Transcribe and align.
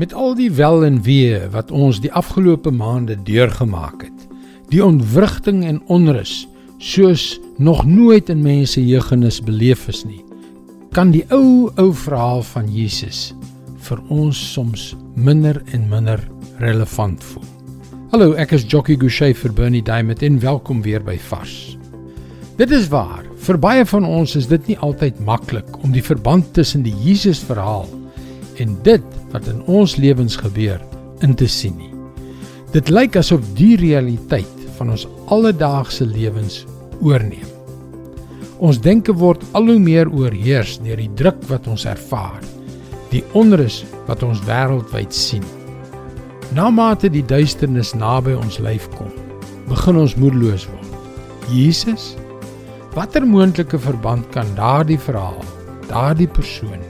Met 0.00 0.14
al 0.14 0.32
die 0.34 0.52
wel 0.56 0.84
en 0.84 1.02
wee 1.04 1.36
wat 1.52 1.70
ons 1.70 1.98
die 2.00 2.12
afgelope 2.16 2.70
maande 2.72 3.18
deurgemaak 3.20 4.06
het, 4.06 4.22
die 4.72 4.80
ontwrigting 4.80 5.58
en 5.68 5.82
onrus 5.92 6.46
soos 6.78 7.34
nog 7.60 7.82
nooit 7.84 8.32
in 8.32 8.40
mense 8.40 8.80
jeugenis 8.80 9.42
beleef 9.44 9.82
is 9.92 10.00
nie, 10.08 10.22
kan 10.96 11.12
die 11.12 11.26
ou 11.28 11.68
ou 11.76 11.90
verhaal 11.92 12.40
van 12.54 12.72
Jesus 12.72 13.34
vir 13.90 14.00
ons 14.08 14.40
soms 14.54 14.86
minder 15.20 15.60
en 15.76 15.84
minder 15.92 16.24
relevant 16.64 17.20
voel. 17.34 17.44
Hallo, 18.14 18.32
ek 18.40 18.56
is 18.56 18.64
Jockey 18.64 18.96
Gouchee 18.96 19.36
vir 19.36 19.52
Bernie 19.52 19.84
Diamond 19.84 20.24
en 20.24 20.40
welkom 20.40 20.80
weer 20.80 21.04
by 21.04 21.20
Vars. 21.28 21.76
Dit 22.56 22.72
is 22.72 22.88
waar, 22.88 23.28
vir 23.36 23.60
baie 23.60 23.84
van 23.84 24.08
ons 24.08 24.32
is 24.40 24.48
dit 24.48 24.72
nie 24.72 24.80
altyd 24.80 25.20
maklik 25.28 25.82
om 25.84 25.92
die 25.92 26.08
verband 26.08 26.54
tussen 26.56 26.88
die 26.88 26.96
Jesus 27.04 27.44
verhaal 27.44 27.99
en 28.60 28.76
dit 28.86 29.20
wat 29.32 29.48
in 29.50 29.62
ons 29.70 29.96
lewens 30.00 30.36
gebeur 30.40 30.80
in 31.24 31.34
te 31.34 31.48
sien 31.48 31.76
nie. 31.78 31.92
Dit 32.74 32.90
lyk 32.92 33.16
asof 33.18 33.42
die 33.58 33.74
realiteit 33.80 34.66
van 34.78 34.92
ons 34.94 35.06
alledaagse 35.32 36.06
lewens 36.06 36.62
oorneem. 37.02 37.48
Ons 38.60 38.80
denke 38.84 39.14
word 39.16 39.42
al 39.56 39.70
hoe 39.72 39.80
meer 39.80 40.10
oorheers 40.12 40.76
deur 40.84 41.00
die 41.00 41.10
druk 41.16 41.40
wat 41.48 41.66
ons 41.70 41.86
ervaar, 41.88 42.42
die 43.10 43.24
onrus 43.34 43.82
wat 44.06 44.22
ons 44.22 44.42
wêreldwyd 44.46 45.16
sien. 45.16 45.44
Na 46.54 46.68
mate 46.70 47.08
die 47.10 47.24
duisternis 47.24 47.94
naby 47.96 48.36
ons 48.36 48.60
lyf 48.62 48.88
kom, 48.98 49.10
begin 49.70 50.00
ons 50.02 50.16
moedeloos 50.20 50.68
word. 50.68 50.86
Jesus, 51.50 52.12
watter 52.94 53.24
moontlike 53.26 53.80
verband 53.80 54.28
kan 54.34 54.46
daardie 54.58 55.00
verhaal, 55.00 55.40
daardie 55.88 56.28
persoon 56.30 56.82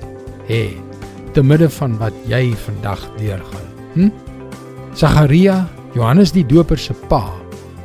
hê? 0.50 0.89
Te 1.32 1.42
midde 1.42 1.70
van 1.70 1.96
wat 1.98 2.14
jy 2.26 2.50
vandag 2.66 3.02
deurgaan. 3.18 3.68
Hm? 3.92 4.08
Sagaria, 4.94 5.68
Johannes 5.94 6.32
die 6.32 6.46
Doper 6.46 6.78
se 6.78 6.94
pa, 7.08 7.24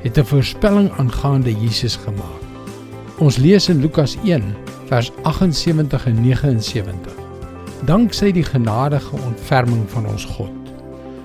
het 0.01 0.17
'n 0.17 0.25
voorspelling 0.25 0.91
aangaande 0.97 1.53
Jesus 1.53 1.95
gemaak. 1.95 2.41
Ons 3.17 3.37
lees 3.37 3.69
in 3.69 3.81
Lukas 3.81 4.17
1 4.23 4.43
vers 4.85 5.11
78 5.21 6.05
en 6.05 6.21
79. 6.21 7.13
Danksy 7.85 8.31
die 8.31 8.43
genadige 8.43 9.15
ontferming 9.25 9.89
van 9.89 10.05
ons 10.05 10.25
God. 10.25 10.51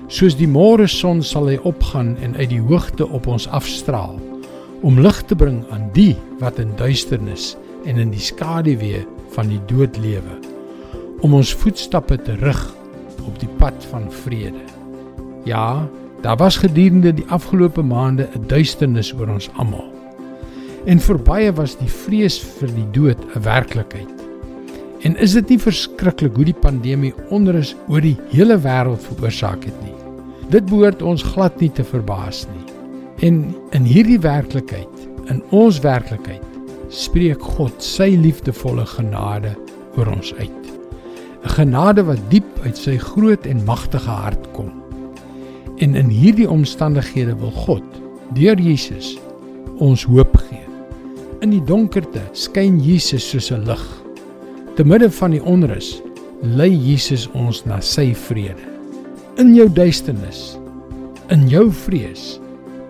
Soos 0.07 0.35
die 0.35 0.47
môre 0.47 0.87
son 0.87 1.23
sal 1.23 1.47
hy 1.47 1.59
opgaan 1.63 2.17
en 2.21 2.35
uit 2.35 2.49
die 2.49 2.61
hoogte 2.61 3.07
op 3.09 3.27
ons 3.27 3.47
afstraal 3.47 4.19
om 4.81 4.99
lig 4.99 5.21
te 5.21 5.35
bring 5.35 5.63
aan 5.69 5.89
die 5.93 6.15
wat 6.39 6.59
in 6.59 6.75
duisternis 6.75 7.55
en 7.85 7.97
in 7.97 8.09
die 8.09 8.19
skaduwee 8.19 9.05
van 9.31 9.47
die 9.47 9.61
dood 9.67 9.97
lewe 9.97 10.50
om 11.21 11.33
ons 11.37 11.53
voetstappe 11.53 12.17
te 12.25 12.35
rig 12.41 12.61
op 13.27 13.39
die 13.39 13.49
pad 13.59 13.85
van 13.91 14.09
vrede. 14.23 14.63
Ja, 15.45 15.87
daar 16.21 16.37
was 16.37 16.57
gedurende 16.61 17.13
die 17.13 17.25
afgelope 17.29 17.81
maande 17.81 18.27
'n 18.35 18.47
duisternis 18.47 19.13
oor 19.13 19.29
ons 19.29 19.49
almal. 19.55 19.91
En 20.85 20.99
vir 20.99 21.17
baie 21.17 21.51
was 21.53 21.77
die 21.77 21.89
vrees 21.89 22.39
vir 22.39 22.69
die 22.73 22.89
dood 22.91 23.17
'n 23.35 23.41
werklikheid. 23.41 24.09
En 25.01 25.15
is 25.17 25.33
dit 25.33 25.49
nie 25.49 25.59
verskriklik 25.59 26.35
hoe 26.35 26.45
die 26.45 26.61
pandemie 26.61 27.13
onrus 27.29 27.75
oor 27.87 28.01
die 28.01 28.17
hele 28.29 28.57
wêreld 28.57 29.01
veroorsaak 29.01 29.63
het 29.65 29.81
nie? 29.83 29.95
Dit 30.49 30.65
behoort 30.65 31.01
ons 31.01 31.23
glad 31.23 31.59
nie 31.59 31.71
te 31.71 31.83
verbaas 31.83 32.45
nie. 32.53 32.65
En 33.27 33.55
in 33.71 33.83
hierdie 33.83 34.19
werklikheid, 34.19 35.09
in 35.25 35.43
ons 35.49 35.79
werklikheid, 35.79 36.45
spreek 36.89 37.41
God 37.41 37.83
sy 37.83 38.17
liefdevolle 38.19 38.85
genade 38.85 39.55
oor 39.97 40.07
ons 40.07 40.33
uit. 40.33 40.80
'n 41.41 41.49
genade 41.49 42.03
wat 42.03 42.21
diep 42.29 42.59
uit 42.63 42.77
sy 42.77 42.97
groot 42.97 43.45
en 43.45 43.63
magtige 43.65 44.09
hart 44.09 44.51
kom. 44.53 44.69
En 45.77 45.95
in 45.95 46.09
hierdie 46.09 46.49
omstandighede 46.49 47.35
wil 47.35 47.51
God 47.51 47.83
deur 48.33 48.59
Jesus 48.59 49.17
ons 49.77 50.03
hoop 50.03 50.37
gee. 50.37 50.65
In 51.41 51.49
die 51.49 51.63
donkerte 51.65 52.21
skyn 52.31 52.79
Jesus 52.79 53.29
soos 53.29 53.51
'n 53.51 53.65
lig. 53.65 54.03
Te 54.75 54.83
midde 54.83 55.11
van 55.11 55.31
die 55.31 55.43
onrus 55.43 56.01
lei 56.41 56.69
Jesus 56.69 57.27
ons 57.33 57.65
na 57.65 57.79
sy 57.81 58.13
vrede. 58.13 58.65
In 59.37 59.55
jou 59.55 59.69
duisternis, 59.69 60.57
in 61.29 61.47
jou 61.49 61.71
vrees, 61.71 62.39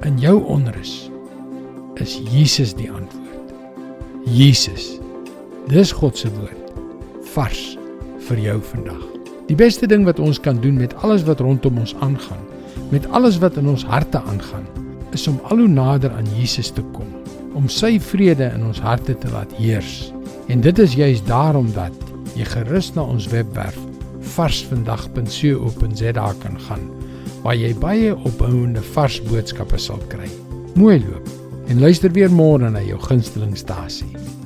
in 0.03 0.19
jou 0.19 0.43
onrus 0.43 1.09
is 1.95 2.19
Jesus 2.31 2.73
die 2.73 2.91
antwoord. 2.91 3.53
Jesus. 4.25 4.99
Dis 5.67 5.91
God 5.91 6.17
se 6.17 6.29
woord. 6.29 6.73
Vars 7.33 7.80
vir 8.31 8.39
jou 8.45 8.59
vandag. 8.63 9.01
Die 9.49 9.57
beste 9.59 9.87
ding 9.91 10.05
wat 10.07 10.19
ons 10.23 10.39
kan 10.39 10.61
doen 10.63 10.77
met 10.79 10.95
alles 11.03 11.25
wat 11.27 11.41
rondom 11.43 11.81
ons 11.81 11.95
aangaan, 11.99 12.43
met 12.91 13.07
alles 13.11 13.39
wat 13.43 13.57
in 13.59 13.67
ons 13.67 13.83
harte 13.87 14.21
aangaan, 14.31 14.67
is 15.11 15.27
om 15.27 15.39
al 15.51 15.57
hoe 15.63 15.67
nader 15.67 16.11
aan 16.15 16.29
Jesus 16.37 16.71
te 16.71 16.83
kom, 16.95 17.09
om 17.57 17.67
sy 17.67 17.99
vrede 17.99 18.47
in 18.55 18.63
ons 18.63 18.79
harte 18.79 19.17
te 19.19 19.31
laat 19.33 19.51
heers. 19.59 20.13
En 20.47 20.63
dit 20.63 20.79
is 20.79 20.95
juis 20.95 21.23
daarom 21.27 21.67
dat 21.75 21.95
jy 22.37 22.47
gerus 22.47 22.93
na 22.95 23.03
ons 23.03 23.27
webwerf 23.31 23.77
varsvandag.co.za 24.37 26.27
kan 26.39 26.59
gaan 26.67 26.87
waar 27.41 27.57
jy 27.57 27.73
baie 27.81 28.13
opbouende 28.13 28.83
vars 28.93 29.17
boodskappe 29.27 29.79
sal 29.81 29.99
kry. 30.11 30.29
Mooi 30.77 31.01
loop 31.01 31.27
en 31.67 31.81
luister 31.81 32.13
weer 32.13 32.31
môre 32.31 32.69
na 32.71 32.83
jou 32.85 32.99
gunstelingstasie. 33.01 34.40